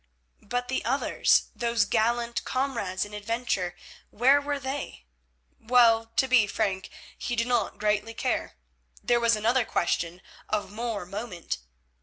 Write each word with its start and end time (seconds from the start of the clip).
But 0.41 0.67
the 0.67 0.83
others! 0.83 1.51
Those 1.55 1.85
gallant 1.85 2.43
comrades 2.43 3.05
in 3.05 3.13
adventure, 3.13 3.75
where 4.09 4.41
were 4.41 4.59
they? 4.59 5.05
Well, 5.59 6.07
to 6.15 6.27
be 6.27 6.47
frank, 6.47 6.89
he 7.15 7.35
did 7.35 7.45
not 7.45 7.77
greatly 7.77 8.15
care. 8.15 8.55
There 9.03 9.19
was 9.19 9.35
another 9.35 9.63
question 9.63 10.23
of 10.49 10.71
more 10.71 11.05
moment. 11.05 11.59